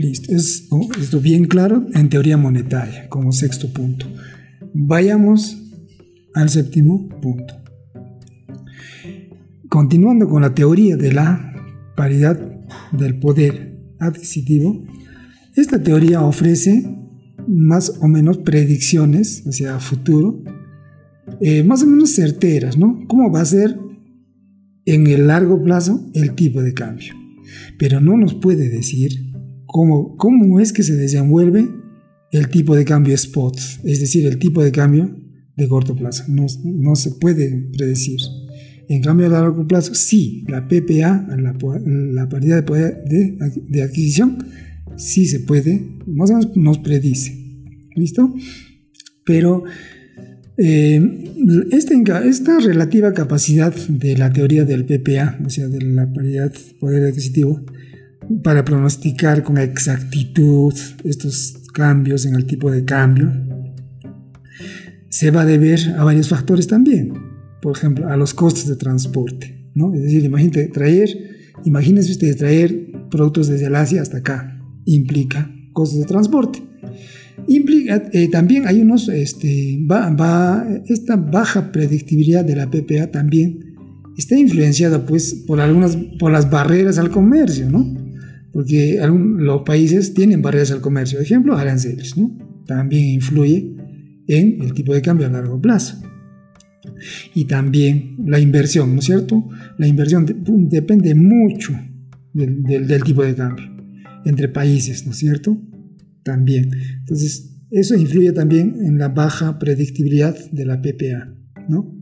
[0.00, 0.66] Listo, es,
[0.98, 4.06] esto bien claro en teoría monetaria como sexto punto.
[4.72, 5.62] Vayamos
[6.34, 7.54] al séptimo punto.
[9.68, 11.54] Continuando con la teoría de la
[11.96, 12.40] paridad
[12.92, 14.82] del poder adquisitivo,
[15.54, 16.96] esta teoría ofrece
[17.46, 20.42] más o menos predicciones hacia el futuro,
[21.42, 23.04] eh, más o menos certeras, ¿no?
[23.06, 23.78] ¿Cómo va a ser
[24.86, 27.12] en el largo plazo el tipo de cambio.
[27.78, 29.29] Pero no nos puede decir
[29.70, 31.68] cómo, cómo es que se desenvuelve
[32.32, 35.16] el tipo de cambio spot, es decir, el tipo de cambio
[35.56, 36.24] de corto plazo.
[36.28, 38.20] No, no se puede predecir.
[38.88, 41.56] En cambio, a largo plazo, sí, la PPA, la,
[41.86, 44.38] la paridad de poder de, adquisición,
[44.96, 47.36] sí se puede, más o menos nos predice.
[47.94, 48.34] ¿Listo?
[49.24, 49.64] Pero
[50.56, 51.00] eh,
[51.70, 57.04] esta, esta, relativa capacidad de la teoría del PPA, o sea, de la paridad poder
[57.04, 57.64] adquisitivo,
[58.42, 63.32] para pronosticar con exactitud estos cambios en el tipo de cambio,
[65.08, 67.12] se va a deber a varios factores también.
[67.60, 69.70] Por ejemplo, a los costos de transporte.
[69.74, 69.92] ¿no?
[69.94, 71.10] Es decir, imagínate traer,
[71.64, 74.62] imagínense usted traer productos desde el Asia hasta acá.
[74.86, 76.62] Implica costos de transporte.
[77.48, 83.70] Implica, eh, también hay unos, este, va, esta baja predictibilidad de la PPA también
[84.16, 87.99] está influenciada pues por algunas, por las barreras al comercio, ¿no?
[88.52, 89.00] Porque
[89.38, 92.36] los países tienen barreras al comercio, por ejemplo, aranceles, ¿no?
[92.66, 93.74] También influye
[94.26, 96.02] en el tipo de cambio a largo plazo.
[97.34, 99.48] Y también la inversión, ¿no es cierto?
[99.78, 100.26] La inversión
[100.68, 101.78] depende mucho
[102.32, 103.66] del, del tipo de cambio
[104.24, 105.60] entre países, ¿no es cierto?
[106.22, 106.70] también.
[107.00, 111.34] Entonces, eso influye también en la baja predictibilidad de la PPA,
[111.68, 111.94] ¿no?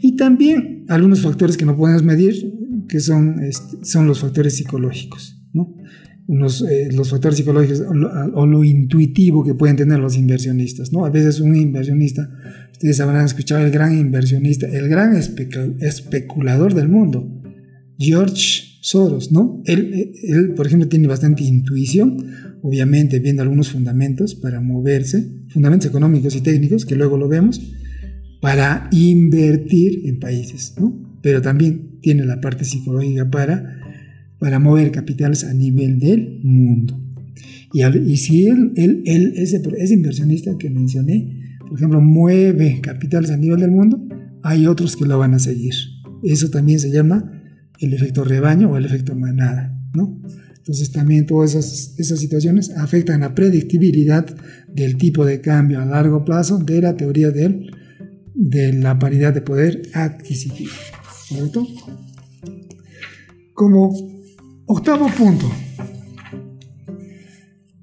[0.00, 2.52] Y también algunos factores que no podemos medir,
[2.92, 5.74] que son, este, son los factores psicológicos, ¿no?
[6.28, 7.80] los, eh, los factores psicológicos
[8.34, 10.92] o lo, intuitivo que pueden tener los inversionistas.
[10.92, 11.06] ¿no?
[11.06, 12.28] A veces un inversionista,
[12.70, 17.40] ustedes habrán escuchado el gran inversionista, el gran especulador del mundo,
[17.98, 19.62] George Soros, ¿no?
[19.64, 22.26] Él, él, por ejemplo, tiene bastante intuición,
[22.60, 27.58] obviamente viendo algunos fundamentos para moverse, fundamentos económicos y técnicos, que luego lo vemos,
[28.42, 31.11] para invertir en países, ¿no?
[31.22, 33.78] Pero también tiene la parte psicológica para,
[34.38, 37.00] para mover capitales a nivel del mundo.
[37.72, 39.62] Y, si él, él, ese,
[39.94, 44.06] inversionista que mencioné, por ejemplo, mueve capitales a nivel del mundo,
[44.42, 45.72] hay otros que lo van a seguir.
[46.22, 47.42] Eso también se llama
[47.80, 50.20] el efecto rebaño o el efecto manada, ¿no?
[50.58, 54.26] Entonces también todas esas, situaciones afectan la predictibilidad
[54.68, 59.82] del tipo de cambio a largo plazo de la teoría de la paridad de poder
[59.94, 60.70] adquisitivo.
[63.54, 63.92] Como
[64.66, 65.50] octavo punto,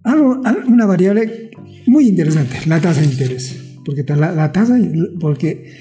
[0.03, 1.51] algo, una variable
[1.87, 3.55] muy interesante, la tasa de interés.
[3.85, 4.77] Porque la, tasa,
[5.19, 5.73] porque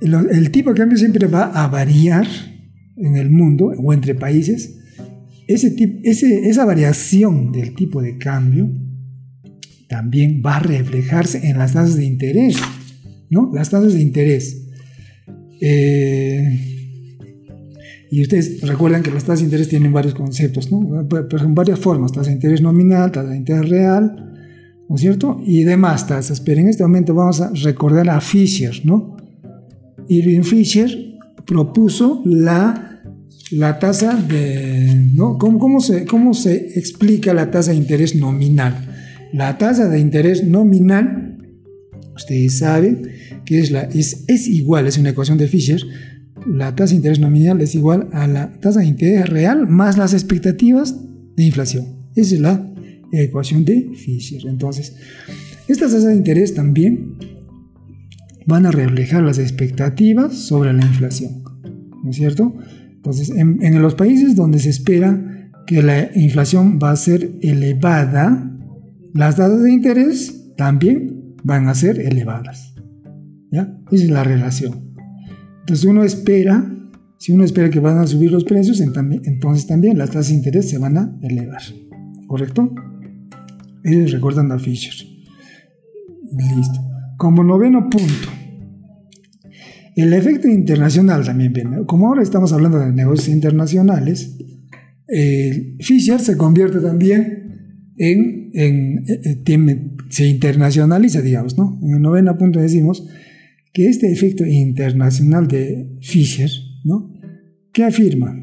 [0.00, 2.26] el, tipo de cambio siempre va a variar
[2.96, 4.78] en el mundo o entre países,
[5.46, 8.70] ese, ese, esa variación del tipo de cambio
[9.88, 12.56] también va a reflejarse en las tasas de interés,
[13.28, 13.50] ¿no?
[13.52, 14.68] Las tasas de interés.
[15.60, 16.79] Eh,
[18.10, 21.06] y ustedes recuerdan que las tasas de interés tienen varios conceptos, ¿no?
[21.08, 24.34] Pero son varias formas, tasa de interés nominal, tasa de interés real,
[24.88, 25.40] ¿no es cierto?
[25.46, 26.40] Y demás tasas.
[26.40, 29.16] Pero en este momento vamos a recordar a Fisher, ¿no?
[30.08, 30.90] Irving Fisher
[31.46, 32.90] propuso la
[33.50, 35.36] la tasa de, ¿no?
[35.38, 38.86] ¿Cómo, se, ¿Cómo se explica la tasa de interés nominal?
[39.32, 41.36] La tasa de interés nominal,
[42.14, 43.10] ustedes saben
[43.44, 45.82] que es, la, es, es igual, es una ecuación de Fisher,
[46.46, 50.14] la tasa de interés nominal es igual a la tasa de interés real más las
[50.14, 50.96] expectativas
[51.36, 51.86] de inflación.
[52.14, 52.72] Esa es la
[53.12, 54.46] ecuación de Fisher.
[54.46, 54.96] Entonces,
[55.68, 57.16] estas tasas de interés también
[58.46, 61.42] van a reflejar las expectativas sobre la inflación.
[62.02, 62.54] ¿No es cierto?
[62.96, 68.50] Entonces, en, los países donde se espera que la inflación va a ser elevada,
[69.14, 72.74] las tasas de interés también van a ser elevadas.
[73.50, 74.89] Esa es la relación.
[75.60, 76.70] Entonces uno espera,
[77.18, 80.68] si uno espera que van a subir los precios, entonces también las tasas de interés
[80.68, 81.62] se van a elevar.
[82.26, 82.74] ¿Correcto?
[83.84, 84.94] Ellos recuerdan a Fisher.
[86.36, 86.80] Listo.
[87.16, 88.28] Como noveno punto,
[89.96, 91.84] el efecto internacional también viene.
[91.86, 94.36] Como ahora estamos hablando de negocios internacionales,
[95.80, 97.40] Fisher se convierte también
[97.96, 101.78] en, en, eh, eh, se internacionaliza, digamos, ¿no?
[101.82, 103.06] En el noveno punto decimos
[103.72, 106.50] que este efecto internacional de Fisher,
[106.84, 107.12] ¿no?
[107.72, 108.36] ¿Qué afirma?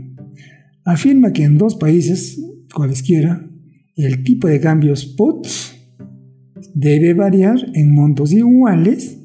[0.86, 2.40] Afirma que en dos países,
[2.74, 3.50] cualesquiera,
[3.96, 5.48] el tipo de cambio spot
[6.74, 9.18] debe variar en montos iguales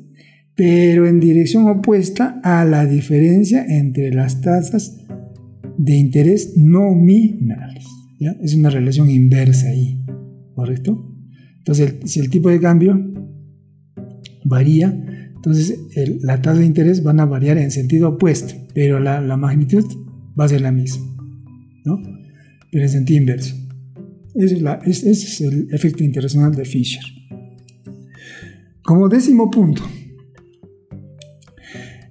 [0.55, 4.99] pero en dirección opuesta a la diferencia entre las tasas
[5.79, 7.87] de interés nominales.
[8.43, 10.01] Es una relación inversa ahí,
[10.55, 11.13] ¿correcto?
[11.59, 13.13] Entonces, si el tipo de cambio
[14.45, 15.05] varía,
[15.45, 15.77] entonces
[16.23, 19.85] la tasa de interés van a variar en sentido opuesto, pero la, magnitud
[20.39, 21.05] va a ser la misma,
[21.85, 22.01] ¿no?
[22.71, 23.57] Pero en sentido inverso.
[24.37, 27.03] Ese es, ese es el efecto internacional de Fisher.
[28.85, 29.83] Como décimo punto,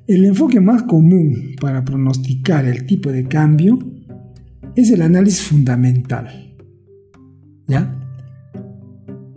[0.08, 3.80] el enfoque más común para pronosticar el tipo de cambio
[4.76, 6.54] es el análisis fundamental,
[7.66, 7.98] ¿ya?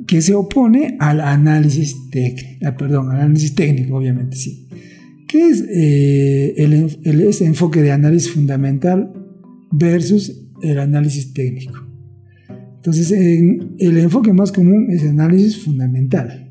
[0.07, 4.69] Que se opone al análisis técnico, ah, perdón, análisis técnico, obviamente, sí.
[5.27, 9.13] ¿Qué es eh, el, ese enfoque de análisis fundamental
[9.73, 11.81] versus el análisis técnico?
[12.77, 16.45] Entonces, el enfoque más común es el análisis fundamental.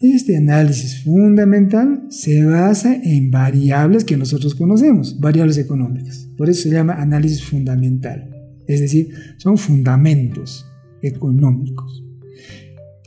[0.00, 6.26] Este análisis fundamental se basa en variables que nosotros conocemos, variables económicas.
[6.38, 8.30] Por eso se llama análisis fundamental.
[8.66, 10.64] Es decir, son fundamentos
[11.02, 11.89] económicos.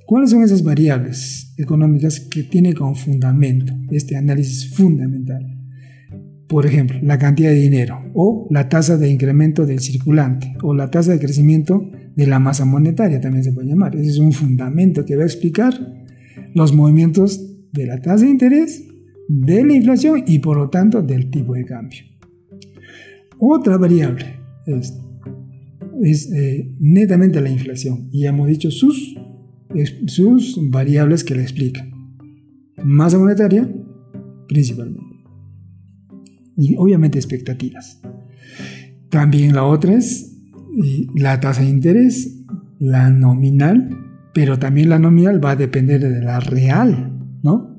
[0.05, 5.59] ¿Cuáles son esas variables económicas que tiene como fundamento este análisis fundamental?
[6.47, 10.91] Por ejemplo, la cantidad de dinero o la tasa de incremento del circulante o la
[10.91, 13.95] tasa de crecimiento de la masa monetaria también se puede llamar.
[13.95, 15.73] Ese es un fundamento que va a explicar
[16.53, 18.83] los movimientos de la tasa de interés,
[19.27, 22.01] de la inflación y por lo tanto del tipo de cambio.
[23.39, 24.25] Otra variable
[24.65, 29.15] es, eh, netamente la inflación y hemos dicho sus,
[30.07, 31.91] sus variables que la explican.
[32.83, 33.69] Masa monetaria,
[34.47, 35.03] principalmente.
[36.55, 38.01] Y obviamente expectativas.
[39.09, 40.37] También la otra es
[41.15, 42.43] la tasa de interés
[42.79, 43.97] la nominal,
[44.33, 47.75] pero también la nominal va a depender de la real, ¿no?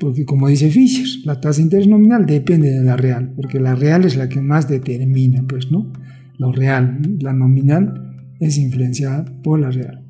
[0.00, 3.76] Porque como dice Fischer, la tasa de interés nominal depende de la real, porque la
[3.76, 5.92] real es la que más determina, pues, ¿no?
[6.36, 10.03] Lo real, la nominal es influenciada por la real,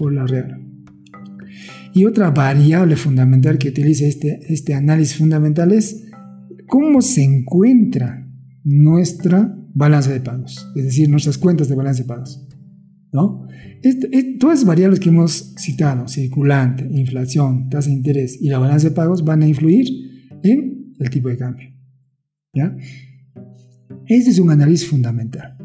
[0.00, 0.66] por la real.
[1.92, 6.06] Y otra variable fundamental que utiliza este, este análisis fundamental es
[6.66, 8.26] cómo se encuentra
[8.64, 12.48] nuestra balanza de pagos, es decir, nuestras cuentas de balance de pagos.
[13.12, 13.46] ¿no?
[13.82, 14.08] Este,
[14.38, 18.94] todas las variables que hemos citado, circulante, inflación, tasa de interés y la balanza de
[18.94, 19.86] pagos, van a influir
[20.42, 21.68] en el tipo de cambio.
[22.54, 22.74] ¿ya?
[24.06, 25.59] Este es un análisis fundamental.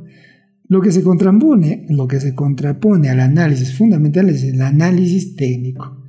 [0.68, 6.04] Lo que se contrapone, lo que se contrapone al análisis fundamental es el análisis técnico.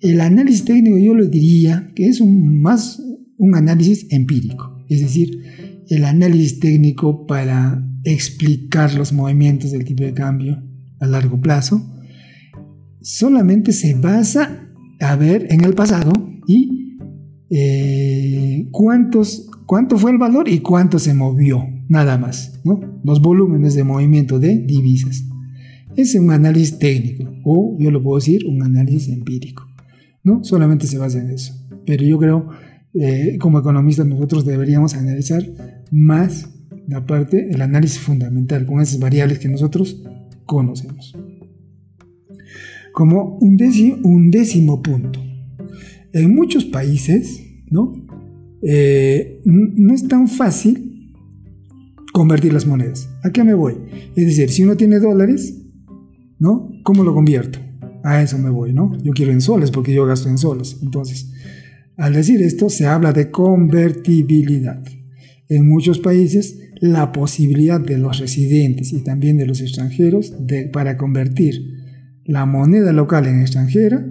[0.00, 3.02] El análisis técnico yo lo diría que es un, más
[3.36, 5.42] un análisis empírico, es decir,
[5.88, 10.62] el análisis técnico para explicar los movimientos del tipo de cambio
[11.00, 11.90] a largo plazo
[13.02, 14.68] solamente se basa
[15.00, 16.12] a ver en el pasado
[16.46, 16.98] y
[17.48, 22.80] eh, cuántos, cuánto fue el valor y cuánto se movió, nada más, ¿no?
[23.02, 25.24] Los volúmenes de movimiento de divisas.
[25.96, 29.66] Es un análisis técnico, o yo lo puedo decir, un análisis empírico,
[30.22, 30.44] ¿no?
[30.44, 31.52] Solamente se basa en eso.
[31.84, 32.48] Pero yo creo,
[32.94, 35.44] eh, como economistas, nosotros deberíamos analizar
[35.90, 36.48] más
[36.86, 40.00] la parte, el análisis fundamental, con esas variables que nosotros
[40.46, 41.16] conocemos.
[42.92, 45.20] Como un décimo, un décimo punto.
[46.12, 47.92] En muchos países, ¿no?
[48.62, 50.89] Eh, no es tan fácil
[52.12, 53.08] convertir las monedas.
[53.22, 53.76] ¿A qué me voy?
[54.16, 55.56] Es decir, si uno tiene dólares,
[56.38, 56.70] ¿no?
[56.82, 57.58] ¿Cómo lo convierto?
[58.02, 58.96] A eso me voy, ¿no?
[59.02, 60.78] Yo quiero en soles porque yo gasto en soles.
[60.82, 61.30] Entonces,
[61.96, 64.82] al decir esto, se habla de convertibilidad.
[65.48, 70.96] En muchos países la posibilidad de los residentes y también de los extranjeros de, para
[70.96, 71.80] convertir
[72.24, 74.06] la moneda local en extranjera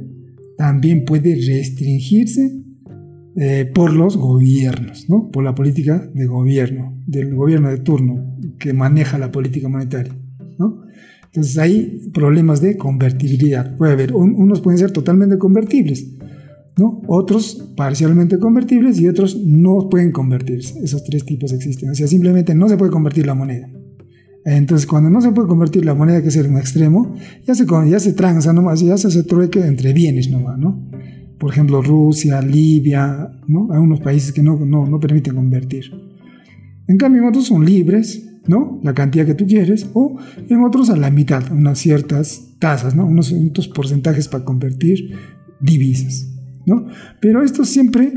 [0.57, 2.59] también puede restringirse
[3.41, 5.30] eh, por los gobiernos, ¿no?
[5.32, 10.13] por la política de gobierno, del gobierno de turno que maneja la política monetaria.
[10.58, 10.82] ¿no?
[11.23, 13.78] Entonces hay problemas de convertibilidad.
[13.78, 16.06] Puede haber, unos pueden ser totalmente convertibles,
[17.08, 20.78] otros parcialmente convertibles y otros no pueden convertirse.
[20.84, 21.91] Esos tres tipos existen.
[21.91, 23.69] O sea, simplemente no se puede convertir la moneda.
[24.43, 27.99] Entonces, cuando no se puede convertir la moneda, que es un extremo, ya se, ya
[28.02, 30.89] se transa nomás, ya se hace trueque entre bienes nomás, ¿no?
[31.39, 33.71] Por ejemplo, Rusia, Libia, ¿no?
[33.71, 35.86] Hay unos países que no, no, no permiten convertir.
[36.88, 38.80] En cambio, en otros son libres, ¿no?
[38.84, 40.17] La cantidad que tú quieres, o
[40.49, 43.06] en otros a la mitad, unas ciertas tasas, ¿no?
[43.06, 45.15] Unos, unos porcentajes para convertir
[45.62, 46.30] divisas.
[47.19, 48.13] Pero esto siempre,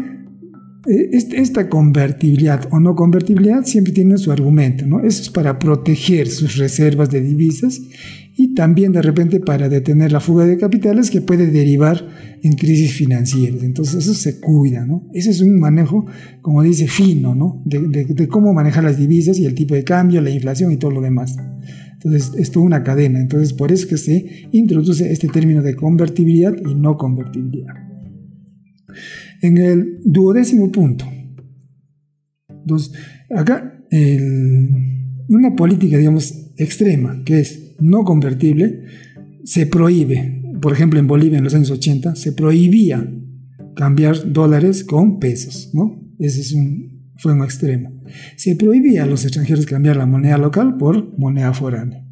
[0.89, 5.01] eh, esta convertibilidad o no convertibilidad siempre tiene su argumento, ¿no?
[5.01, 7.81] Eso es para proteger sus reservas de divisas
[8.35, 12.07] y también de repente para detener la fuga de capitales que puede derivar
[12.43, 13.63] en crisis financieras.
[13.63, 15.09] Entonces eso se cuida, ¿no?
[15.13, 16.07] Ese es un manejo,
[16.41, 17.63] como dice, fino, ¿no?
[17.65, 21.01] De, cómo manejar las divisas y el tipo de cambio, la inflación y todo lo
[21.01, 21.37] demás.
[21.93, 23.21] Entonces es toda una cadena.
[23.21, 27.75] Entonces por eso es que se introduce este término de convertibilidad y no convertibilidad.
[29.43, 31.05] En el duodécimo punto,
[32.63, 32.93] entonces,
[33.35, 33.79] acá
[35.29, 38.85] una política, digamos, extrema, que es no convertible,
[39.45, 40.43] se prohíbe.
[40.61, 43.07] Por ejemplo, en Bolivia en los años 80 se prohibía
[43.75, 46.01] cambiar dólares con pesos, ¿no?
[46.19, 47.91] Ese es un, fue un extremo.
[48.37, 52.07] Se prohibía a los extranjeros cambiar la moneda local por moneda foránea.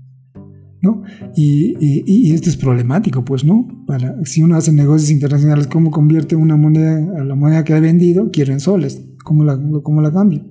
[0.82, 1.02] ¿no?
[1.36, 3.84] Y, esto es problemático, pues, ¿no?
[3.86, 7.80] Para, si uno hace negocios internacionales, ¿cómo convierte una moneda a la moneda que ha
[7.80, 8.30] vendido?
[8.30, 10.44] Quiero en soles, ¿cómo la, cómo la cambio?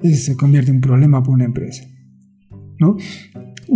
[0.00, 1.84] Eso se convierte en un problema para una empresa,
[2.78, 2.96] ¿no?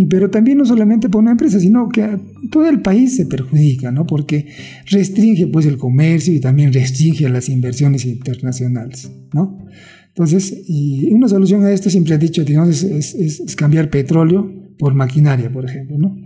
[0.04, 2.06] Pero también no solamente para una empresa, sino que
[2.50, 4.06] todo el país se perjudica, ¿no?
[4.06, 4.46] Porque
[4.90, 9.64] restringe pues el comercio y también restringe las inversiones internacionales, ¿no?
[10.08, 14.94] Entonces, y una solución a esto siempre ha dicho, digamos, es, es cambiar petróleo por
[14.94, 16.16] maquinaria, por ejemplo, ¿no?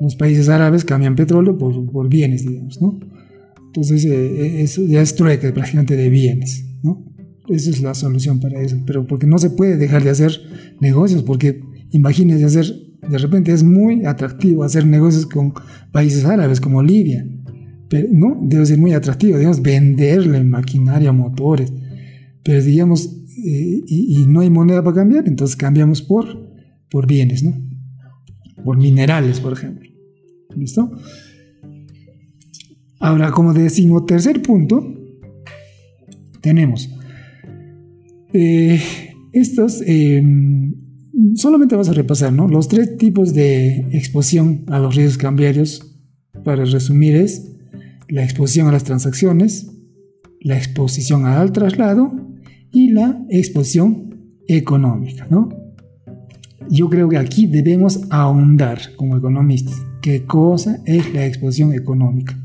[0.00, 2.98] Los países árabes cambian petróleo por, por bienes, digamos, ¿no?
[3.66, 7.04] Entonces, eh, eh, eso ya es trueque prácticamente de bienes, ¿no?
[7.48, 10.32] Esa es la solución para eso, pero porque no se puede dejar de hacer
[10.80, 11.60] negocios, porque
[11.90, 12.66] imagínense hacer,
[13.08, 15.52] de repente es muy atractivo hacer negocios con
[15.92, 17.26] países árabes como Libia,
[17.88, 18.38] pero, ¿no?
[18.42, 21.72] Debe ser muy atractivo, digamos, venderle maquinaria, motores,
[22.42, 23.06] pero digamos,
[23.44, 26.26] eh, y, no hay moneda para cambiar, entonces cambiamos por,
[26.90, 27.70] por bienes, ¿no?
[28.64, 29.88] por minerales, por ejemplo.
[30.56, 30.90] ¿Listo?
[32.98, 34.94] Ahora, como decimos, tercer punto,
[36.40, 36.90] tenemos
[38.32, 38.80] eh,
[39.32, 40.74] estos, em,
[41.34, 42.48] solamente vas a repasar, ¿no?
[42.48, 45.96] Los tres tipos de exposición a los riesgos cambiarios,
[46.44, 47.56] para resumir, es
[48.08, 49.70] la exposición a las transacciones,
[50.40, 52.12] la exposición al traslado
[52.72, 55.48] y la exposición económica, ¿no?
[56.68, 62.38] Yo creo que aquí debemos ahondar como economistas qué cosa es la exposición económica.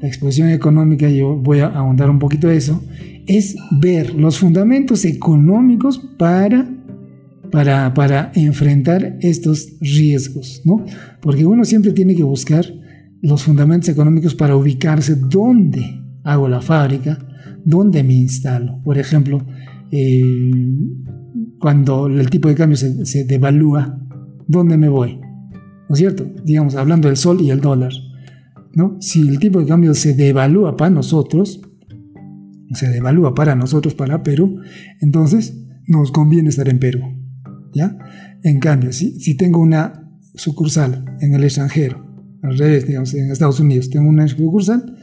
[0.00, 2.82] La exposición económica, yo voy a ahondar un poquito eso,
[3.26, 6.68] es ver los fundamentos económicos para
[7.54, 10.84] para, para, enfrentar estos riesgos, ¿no?
[11.20, 12.66] Porque uno siempre tiene que buscar
[13.22, 17.16] los fundamentos económicos para ubicarse dónde hago la fábrica,
[17.64, 18.82] dónde me instalo.
[18.82, 19.46] Por ejemplo,
[19.92, 20.50] eh,
[21.60, 24.00] cuando el tipo de cambio se, devalúa,
[24.48, 25.20] ¿dónde me voy?
[25.88, 26.26] ¿No es cierto?
[26.44, 27.92] Digamos, hablando del sol y el dólar.
[28.72, 28.96] ¿no?
[29.00, 31.60] Si el tipo de cambio se devalúa para nosotros,
[32.72, 34.60] se devalúa para nosotros, para Perú,
[35.00, 37.23] entonces nos conviene estar en Perú.
[38.42, 42.04] En cambio, si, tengo una sucursal en el extranjero,
[42.42, 44.96] al revés, digamos, en Estados Unidos tengo una sucursal,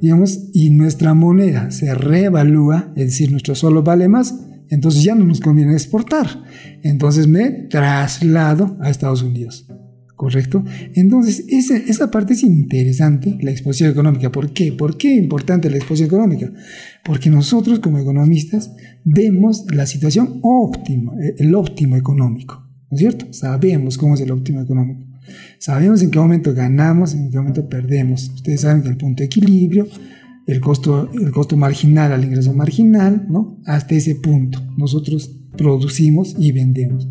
[0.00, 4.34] digamos, y nuestra moneda se reevalúa, es decir, nuestro solo vale más,
[4.68, 6.44] entonces ya no nos conviene exportar.
[6.82, 9.66] Entonces me traslado a Estados Unidos.
[10.20, 10.62] ¿Correcto?
[10.96, 14.30] Entonces, esa, esa parte es interesante, la exposición económica.
[14.30, 14.70] ¿Por qué?
[14.70, 16.52] ¿Por qué es importante la exposición económica?
[17.06, 18.70] Porque nosotros como economistas
[19.02, 22.68] vemos la situación óptima, eh, el óptimo económico.
[22.90, 23.32] ¿No es cierto?
[23.32, 25.06] Sabemos cómo es el óptimo económico.
[25.58, 28.30] Sabemos en qué momento ganamos, en qué momento perdemos.
[28.34, 29.86] Ustedes saben que el punto de equilibrio
[30.46, 33.58] el costo, el costo marginal al ingreso marginal, ¿no?
[33.64, 37.08] Hasta ese punto nosotros producimos y vendemos.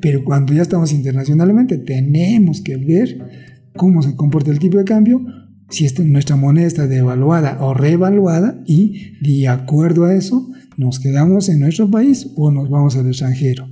[0.00, 3.18] Pero cuando ya estamos internacionalmente, tenemos que ver
[3.76, 5.24] cómo se comporta el tipo de cambio,
[5.68, 11.60] si nuestra moneda está devaluada o revaluada y de acuerdo a eso nos quedamos en
[11.60, 13.68] nuestro país o nos vamos al extranjero.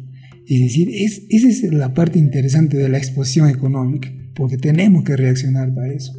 [0.46, 5.16] Es decir, es, esa es la parte interesante de la exposición económica, porque tenemos que
[5.16, 6.12] reaccionar para eso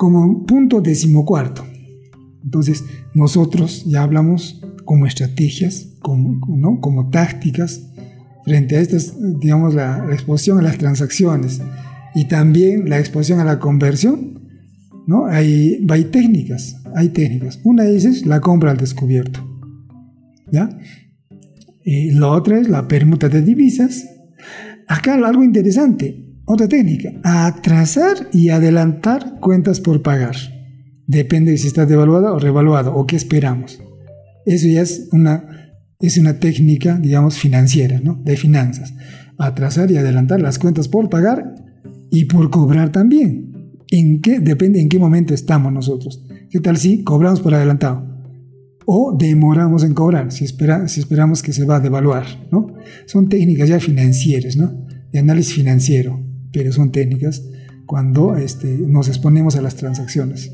[0.00, 1.62] como punto decimocuarto.
[2.42, 6.80] Entonces, nosotros ya hablamos como estrategias, como, ¿no?
[6.80, 7.82] como tácticas
[8.44, 11.60] frente a estas, digamos, la, exposición a las transacciones
[12.14, 14.40] y también la exposición a la conversión,
[15.06, 15.26] ¿no?
[15.26, 17.60] Hay, hay técnicas, hay técnicas.
[17.64, 19.40] Una es la compra al descubierto,
[20.50, 20.70] ¿ya?
[21.84, 24.06] Y la otra es la permuta de divisas.
[24.88, 30.36] Acá algo interesante, otra técnica, atrasar y adelantar cuentas por pagar.
[31.06, 33.80] Depende de si está devaluada o revaluada o qué esperamos.
[34.46, 35.59] Eso ya es una,
[36.00, 38.20] es una técnica, digamos, financiera, ¿no?
[38.24, 38.94] De finanzas.
[39.38, 41.54] Atrasar y adelantar las cuentas por pagar
[42.10, 43.76] y por cobrar también.
[43.90, 44.40] ¿En qué?
[44.40, 46.24] Depende en qué momento estamos nosotros.
[46.50, 48.08] ¿Qué tal si cobramos por adelantado?
[48.86, 52.74] O demoramos en cobrar, si, espera, si esperamos que se va a devaluar, ¿no?
[53.06, 54.86] Son técnicas ya financieras, ¿no?
[55.12, 57.44] De análisis financiero pero son técnicas
[57.86, 60.52] cuando este, nos exponemos a las transacciones.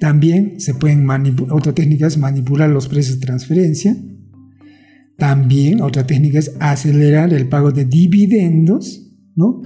[0.00, 3.96] También se pueden manipular, otra técnica es manipular los precios de transferencia.
[5.16, 9.62] También otra técnica es acelerar el pago de dividendos, ¿no?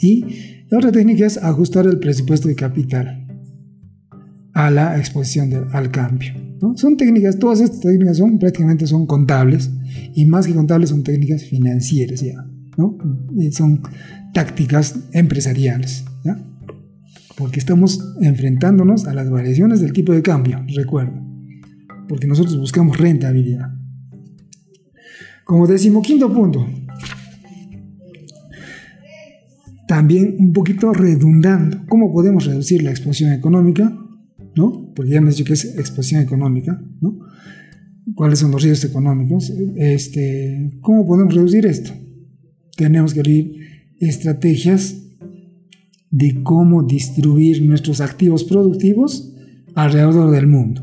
[0.00, 0.24] Y
[0.72, 3.26] otra técnica es ajustar el presupuesto de capital
[4.52, 6.32] a la exposición al cambio.
[6.60, 6.76] ¿no?
[6.76, 9.70] Son técnicas, todas estas técnicas son prácticamente son contables
[10.14, 12.44] y más que contables son técnicas financieras ya.
[12.76, 12.96] ¿no?
[13.52, 13.82] son
[14.32, 16.04] tácticas empresariales,
[17.36, 21.20] porque estamos enfrentándonos a las variaciones del tipo de cambio, recuerdo,
[22.08, 23.70] porque nosotros buscamos rentabilidad.
[25.44, 26.66] Como decimoquinto punto,
[29.86, 33.96] también un poquito redundando, ¿cómo podemos reducir la exposición económica?
[34.56, 34.92] ¿No?
[34.94, 36.82] Porque ya me he dicho que es exposición económica.
[38.14, 39.52] ¿Cuáles son los riesgos económicos?
[39.76, 41.92] Este, ¿Cómo podemos reducir esto?
[42.76, 43.52] tenemos que abrir
[43.98, 45.02] estrategias
[46.16, 49.34] de cómo distribuir nuestros activos productivos
[49.74, 50.82] alrededor del mundo.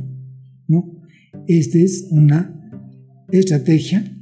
[0.67, 1.01] ¿no?
[1.47, 2.53] Esta es una
[3.31, 4.15] estrategia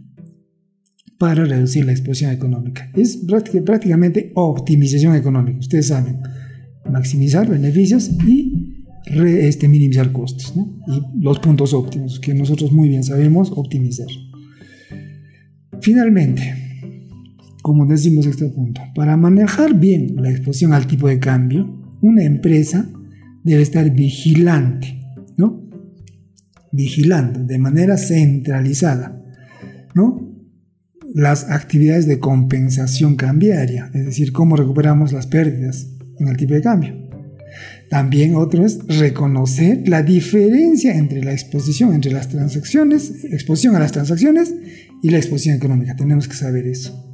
[1.19, 2.89] para reducir la exposición económica.
[2.95, 3.25] Es
[3.65, 6.21] prácticamente optimización económica, ustedes saben,
[6.89, 10.53] maximizar beneficios y este, minimizar costos.
[10.87, 14.07] Y los puntos óptimos, que nosotros muy bien sabemos optimizar.
[15.81, 16.70] Finalmente,
[17.61, 22.89] como decimos este punto, para manejar bien la exposición al tipo de cambio, una empresa
[23.43, 24.99] debe estar vigilante,
[25.37, 25.69] ¿no?
[26.71, 29.21] Vigilando de manera centralizada,
[29.93, 30.27] ¿no?
[31.13, 35.87] Las actividades de compensación cambiaria, es decir, cómo recuperamos las pérdidas
[36.19, 37.09] en el tipo de cambio.
[37.89, 43.91] También otro es reconocer la diferencia entre la exposición, entre las transacciones, exposición a las
[43.91, 44.53] transacciones
[45.03, 45.95] y la exposición económica.
[45.95, 47.10] Tenemos que saber eso.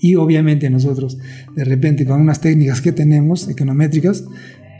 [0.00, 1.18] Y obviamente nosotros,
[1.54, 4.24] de repente, con unas técnicas que tenemos, econométricas,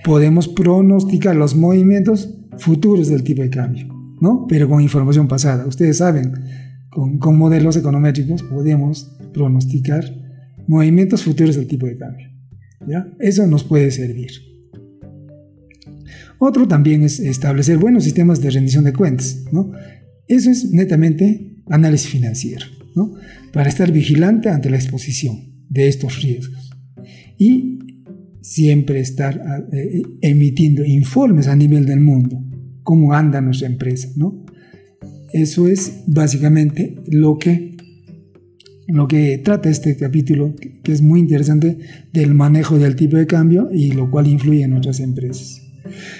[0.02, 3.86] podemos pronosticar los movimientos futuros del tipo de cambio,
[4.20, 4.46] ¿no?
[4.48, 5.66] Pero con información pasada.
[5.66, 6.32] Ustedes saben,
[6.90, 10.04] con, con modelos econométricos podemos pronosticar
[10.66, 12.28] movimientos futuros del tipo de cambio.
[12.86, 13.08] ¿ya?
[13.18, 14.30] Eso nos puede servir.
[16.38, 19.72] Otro también es establecer buenos sistemas de rendición de cuentas, ¿no?
[20.26, 22.64] Eso es netamente análisis financiero,
[23.52, 26.70] Para estar vigilante ante la exposición de estos riesgos.
[27.38, 27.78] Y
[28.40, 29.40] siempre estar
[29.72, 32.42] eh, emitiendo informes a nivel del mundo,
[32.82, 34.44] cómo anda nuestra empresa, ¿no?
[35.32, 37.76] Eso es básicamente lo que,
[38.88, 41.78] lo que trata este capítulo, que es muy interesante,
[42.12, 45.62] del manejo del tipo de cambio y lo cual influye en otras empresas.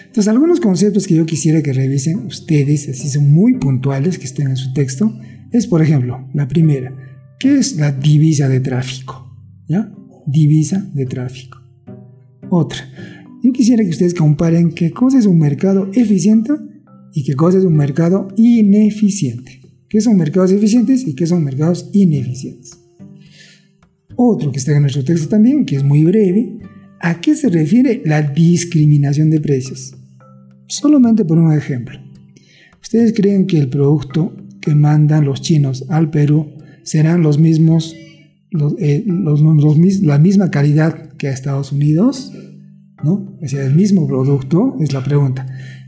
[0.07, 4.49] Entonces, algunos conceptos que yo quisiera que revisen ustedes, así son muy puntuales, que estén
[4.49, 5.17] en su texto,
[5.53, 6.95] es, por ejemplo, la primera,
[7.39, 9.37] ¿qué es la divisa de tráfico?
[9.69, 9.93] ¿Ya?
[10.27, 11.59] Divisa de tráfico.
[12.51, 12.79] Otra,
[13.43, 16.53] yo quisiera que ustedes comparen qué cosa es un mercado eficiente
[17.15, 19.61] y qué cosa es un mercado ineficiente.
[19.89, 22.79] ¿Qué son mercados eficientes y qué son mercados ineficientes?
[24.15, 26.59] Otro que está en nuestro texto también, que es muy breve,
[27.01, 29.97] ¿a qué se refiere la discriminación de precios?
[30.69, 31.99] Solamente por un ejemplo.
[32.81, 37.95] ¿Ustedes creen que el producto que mandan los chinos al Perú serán los mismos,
[38.79, 42.33] eh, la misma calidad que a Estados Unidos?
[43.03, 43.39] ¿No?
[43.47, 45.47] Sea, el mismo producto es la pregunta.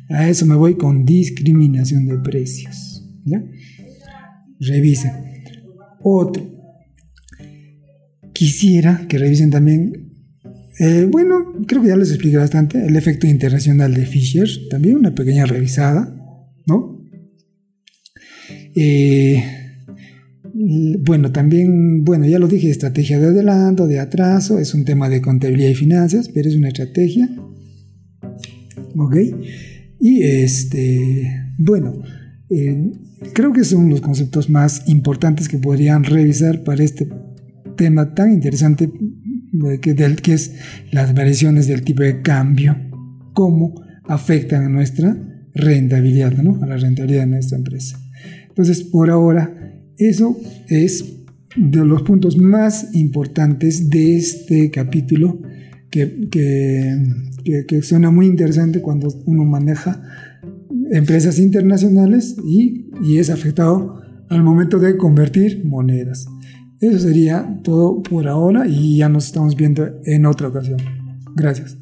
[0.09, 3.05] A eso me voy con discriminación de precios.
[3.25, 3.45] ¿ya?
[4.61, 5.13] Revisen.
[6.01, 6.51] Otro.
[8.33, 10.03] Quisiera que revisen también
[10.79, 12.87] eh, bueno, creo que ya les expliqué bastante.
[12.87, 16.13] El efecto internacional de Fisher, también una pequeña revisada.
[18.75, 19.43] Eh,
[20.55, 25.23] bueno, también, bueno, ya lo dije, estrategia de adelanto, de atraso, es un tema de
[25.23, 27.29] contabilidad y finanzas, pero es una estrategia.
[28.97, 29.17] ¿Ok?
[29.99, 32.03] Y este, bueno,
[32.51, 32.93] eh,
[33.33, 37.09] creo que son los conceptos más importantes que podrían revisar para este
[37.77, 38.91] tema tan interesante
[39.81, 40.55] que, del, que es
[40.91, 42.77] las variaciones del tipo de cambio,
[43.33, 45.17] cómo afectan a nuestra
[45.55, 46.63] rentabilidad, ¿no?
[46.63, 48.02] a la rentabilidad de nuestra empresa.
[48.53, 50.37] Entonces, por ahora, eso
[50.69, 51.23] es
[51.57, 55.41] de los puntos más importantes de este capítulo
[55.91, 60.03] que, que, suena muy interesante cuando uno maneja
[60.91, 66.27] empresas internacionales y, y es afectado al momento de convertir monedas.
[66.81, 70.79] Eso sería todo por ahora y ya nos estamos viendo en otra ocasión.
[71.37, 71.79] Gracias.